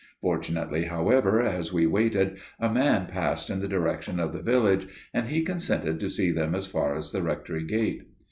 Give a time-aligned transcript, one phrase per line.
[0.19, 5.27] Fortunately, however, as we waited a man passed in the direction of the village, and
[5.27, 8.01] he consented to see them as far as the Rectory gate.